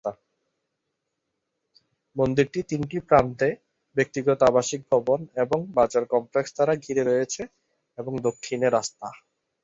[2.15, 3.49] মন্দিরটি তিনটি প্রান্তে
[3.95, 7.41] ব্যক্তিগত আবাসিক ভবন এবং বাজার কমপ্লেক্স দ্বারা ঘিরে রয়েছে
[7.97, 9.07] এবং দক্ষিণে রাস্তা।